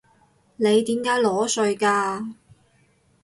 [0.55, 2.25] 你點解裸睡㗎？